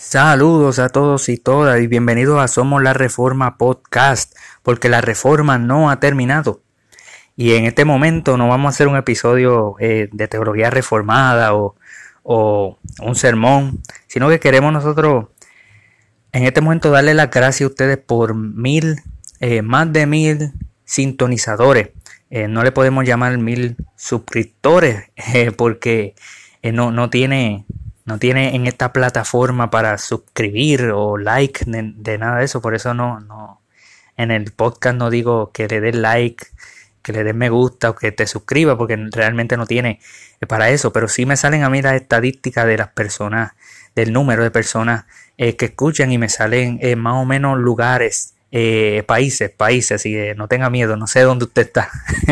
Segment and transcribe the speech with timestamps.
[0.00, 4.32] Saludos a todos y todas y bienvenidos a Somos la Reforma Podcast,
[4.62, 6.62] porque la reforma no ha terminado.
[7.34, 11.74] Y en este momento no vamos a hacer un episodio eh, de teología reformada o,
[12.22, 15.26] un sermón, sino que queremos nosotros
[16.30, 19.02] en este momento darle las gracias a ustedes por mil,
[19.40, 20.52] eh, más de mil
[20.84, 21.90] sintonizadores.
[22.30, 25.10] Eh, no le podemos llamar mil suscriptores
[25.56, 26.14] porque
[26.62, 27.66] no, no tiene
[28.08, 32.94] no tiene en esta plataforma para suscribir o like de, nada de eso, por eso
[32.94, 33.60] no, no,
[34.16, 36.46] en el podcast no digo que le des like,
[37.02, 40.00] que le des me gusta o que te suscriba, porque realmente no tiene
[40.48, 43.52] para eso, pero sí me salen a mí las estadísticas de las personas,
[43.94, 45.04] del número de personas
[45.36, 50.34] eh, que escuchan y me salen eh, más o menos lugares eh, países, países, que
[50.34, 51.90] no tenga miedo, no sé dónde usted está,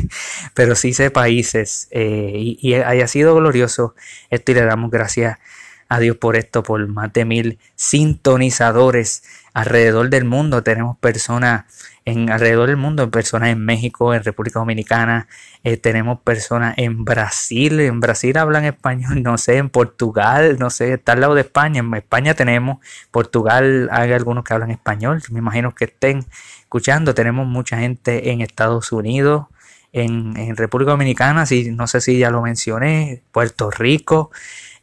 [0.54, 3.94] pero sí sé países eh, y, y, haya sido glorioso
[4.30, 5.38] esto y le damos gracias
[5.88, 9.22] a Dios por esto, por más de mil sintonizadores
[9.54, 10.62] alrededor del mundo.
[10.62, 11.64] Tenemos personas
[12.08, 15.28] en alrededor del mundo, personas en México, en República Dominicana,
[15.62, 20.94] eh, tenemos personas en Brasil, en Brasil hablan español, no sé, en Portugal, no sé,
[20.94, 22.78] está al lado de España, en España tenemos,
[23.10, 26.24] Portugal hay algunos que hablan español, me imagino que estén
[26.60, 29.46] escuchando, tenemos mucha gente en Estados Unidos,
[29.92, 34.30] en, en República Dominicana, si, no sé si ya lo mencioné, Puerto Rico,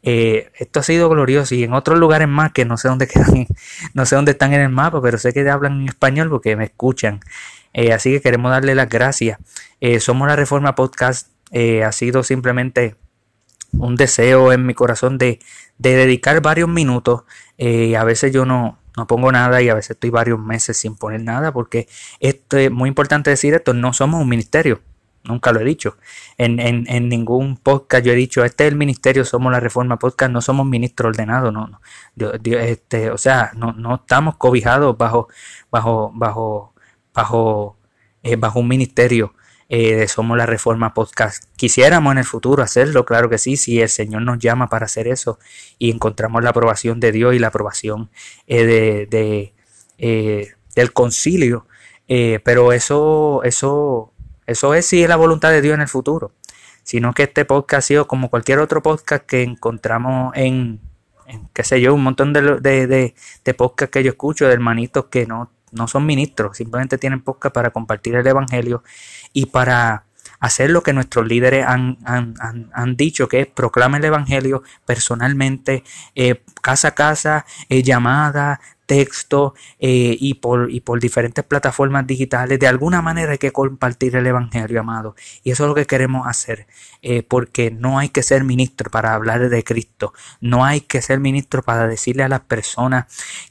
[0.07, 3.47] eh, esto ha sido glorioso y en otros lugares más que no sé dónde quedan,
[3.95, 6.65] no sé dónde están en el mapa, pero sé que hablan en español porque me
[6.65, 7.21] escuchan.
[7.73, 9.39] Eh, así que queremos darle las gracias.
[9.81, 11.29] Eh, Somos la Reforma Podcast.
[11.83, 12.95] ha sido simplemente
[13.71, 15.39] un deseo en mi corazón de,
[15.79, 17.23] de dedicar varios minutos.
[17.59, 21.21] a veces yo no, no pongo nada y a veces estoy varios meses sin poner
[21.21, 21.87] nada porque
[22.19, 24.81] esto es muy importante decir esto, no somos un ministerio
[25.27, 25.97] nunca lo he dicho.
[26.37, 30.31] En, en, ningún podcast yo he dicho, este es el ministerio, somos la Reforma Podcast,
[30.31, 31.79] no somos ministro ordenado, no, no.
[32.43, 35.27] este, o sea, no, no estamos cobijados bajo,
[35.71, 36.73] bajo, bajo,
[37.13, 37.77] bajo,
[38.23, 39.33] eh, bajo un ministerio.
[39.67, 41.45] Eh, de Somos la Reforma Podcast.
[41.55, 45.07] Quisiéramos en el futuro hacerlo, claro que sí, si el Señor nos llama para hacer
[45.07, 45.39] eso
[45.79, 48.11] y encontramos la aprobación de Dios y la aprobación
[48.45, 49.07] eh, de,
[49.97, 51.65] de del concilio.
[52.07, 54.13] pero eso, eso
[54.47, 56.31] eso es si es la voluntad de Dios en el futuro.
[56.83, 60.79] Sino que este podcast ha sido como cualquier otro podcast que encontramos en,
[61.53, 65.25] qué sé yo, un montón de, de, de, podcasts que yo escucho de hermanitos que
[65.25, 68.83] no, no son ministros, simplemente tienen podcast para compartir el Evangelio
[69.33, 70.05] y para
[70.39, 72.35] hacer lo que nuestros líderes han, han,
[72.71, 75.83] han, dicho, que es proclamar el Evangelio personalmente,
[76.13, 82.59] eh, casa a casa, eh, llamada, texto eh, y, por, y por diferentes plataformas digitales.
[82.59, 85.15] De alguna manera hay que compartir el Evangelio, amado.
[85.43, 86.67] Y eso es lo que queremos hacer.
[87.01, 90.13] Eh, porque no hay que ser ministro para hablar de Cristo.
[90.41, 93.05] No hay que ser ministro para decirle a las personas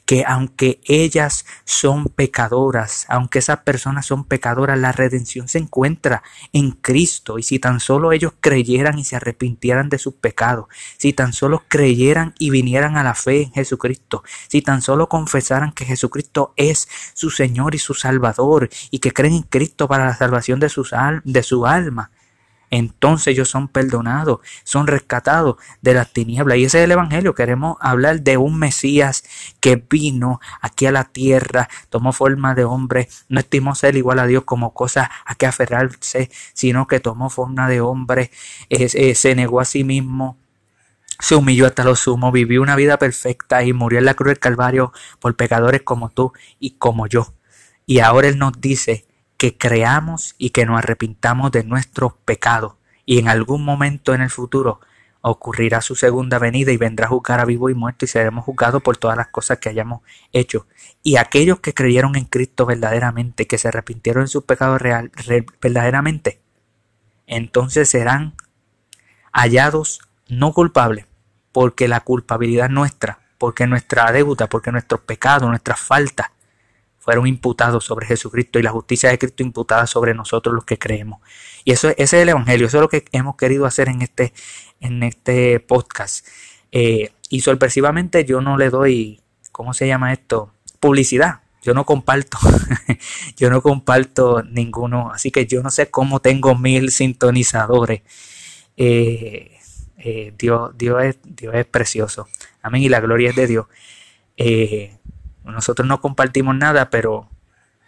[0.05, 6.71] que aunque ellas son pecadoras, aunque esas personas son pecadoras, la redención se encuentra en
[6.71, 7.39] Cristo.
[7.39, 10.65] Y si tan solo ellos creyeran y se arrepintieran de sus pecados,
[10.97, 15.24] si tan solo creyeran y vinieran a la fe en Jesucristo, si tan solo con
[15.25, 20.05] confesaran que Jesucristo es su Señor y su Salvador y que creen en Cristo para
[20.05, 20.93] la salvación de, sus
[21.23, 22.11] de su alma,
[22.69, 26.57] entonces ellos son perdonados, son rescatados de las tinieblas.
[26.57, 27.33] Y ese es el Evangelio.
[27.33, 29.23] Queremos hablar de un Mesías
[29.59, 34.27] que vino aquí a la tierra, tomó forma de hombre, no estimó ser igual a
[34.27, 38.29] Dios como cosa a que aferrarse, sino que tomó forma de hombre,
[38.69, 40.37] se negó a sí mismo,
[41.19, 44.39] se humilló hasta lo sumo, vivió una vida perfecta y murió en la cruz del
[44.39, 47.33] Calvario por pecadores como tú y como yo.
[47.85, 49.05] Y ahora Él nos dice
[49.37, 52.73] que creamos y que nos arrepintamos de nuestros pecados.
[53.05, 54.79] Y en algún momento en el futuro
[55.21, 58.83] ocurrirá su segunda venida y vendrá a juzgar a vivo y muerto y seremos juzgados
[58.83, 60.67] por todas las cosas que hayamos hecho.
[61.01, 65.11] Y aquellos que creyeron en Cristo verdaderamente, que se arrepintieron en sus pecados real,
[65.61, 66.41] verdaderamente,
[67.27, 68.35] entonces serán
[69.31, 71.05] hallados no culpable,
[71.51, 76.27] porque la culpabilidad nuestra, porque nuestra deuda, porque nuestros pecados, nuestras faltas
[77.05, 81.21] fueron imputados sobre Jesucristo y la justicia de Cristo imputada sobre nosotros los que creemos.
[81.63, 84.33] Y eso ese es el Evangelio, eso es lo que hemos querido hacer en este,
[84.79, 86.27] en este podcast.
[86.71, 90.51] Eh, y sorpresivamente yo no le doy, ¿cómo se llama esto?
[90.79, 91.41] Publicidad.
[91.61, 92.37] Yo no comparto,
[93.37, 98.01] yo no comparto ninguno, así que yo no sé cómo tengo mil sintonizadores.
[98.77, 99.57] Eh,
[99.97, 102.27] eh, Dios, Dios, es, Dios es precioso.
[102.61, 102.81] Amén.
[102.83, 103.67] Y la gloria es de Dios.
[104.37, 104.97] Eh,
[105.43, 107.29] nosotros no compartimos nada, pero,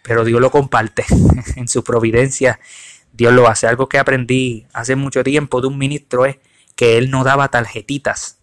[0.02, 1.04] pero Dios lo comparte
[1.56, 2.60] en su providencia.
[3.12, 3.66] Dios lo hace.
[3.66, 6.38] Algo que aprendí hace mucho tiempo de un ministro es
[6.76, 8.38] que él no daba tarjetitas.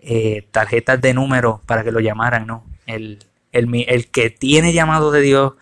[0.00, 2.64] eh, tarjetas de número para que lo llamaran, no.
[2.86, 5.54] El, el, que tiene llamado de Dios,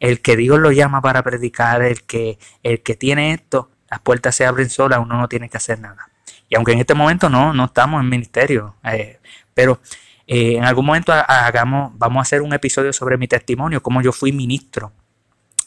[0.00, 4.34] el que Dios lo llama para predicar, el que, el que tiene esto, las puertas
[4.34, 6.08] se abren solas, uno no tiene que hacer nada.
[6.52, 9.20] Y aunque en este momento no, no estamos en ministerio, eh,
[9.54, 9.80] pero
[10.26, 14.12] eh, en algún momento hagamos, vamos a hacer un episodio sobre mi testimonio, cómo yo
[14.12, 14.92] fui ministro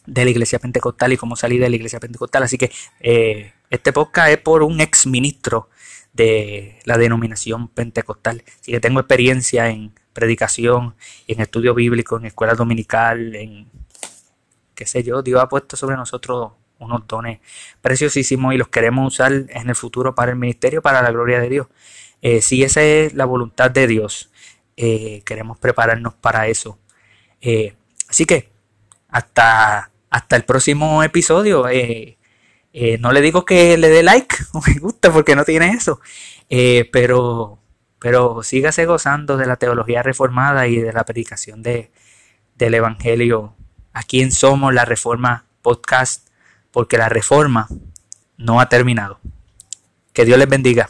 [0.06, 2.44] de la iglesia pentecostal y cómo salí de la iglesia pentecostal.
[2.44, 5.70] Así que eh, este podcast es por un ex ministro
[6.14, 8.44] de la denominación pentecostal.
[8.62, 10.94] Así que tengo experiencia en predicación,
[11.28, 13.72] en estudio bíblico, en escuela dominical, en
[14.76, 17.40] qué sé yo, Dios ha puesto sobre nosotros unos dones
[17.82, 21.50] preciosísimos y los queremos usar en el futuro para el ministerio, para la gloria de
[21.50, 21.68] Dios.
[22.22, 24.32] Eh, si esa es la voluntad de Dios,
[24.78, 26.80] eh, queremos prepararnos para eso.
[27.42, 27.76] Eh,
[28.10, 28.50] así que
[29.10, 31.66] hasta, hasta el próximo episodio.
[33.00, 36.02] no le digo que le dé like o me gusta porque no tiene eso,
[36.92, 37.60] pero,
[38.00, 41.92] pero sígase gozando de la teología reformada y de la predicación de,
[42.56, 43.56] del Evangelio
[43.94, 46.25] aquí en Somos la Reforma Podcast
[46.76, 47.70] porque la reforma
[48.36, 49.22] no ha terminado.
[50.12, 50.88] Que Dios les bendiga.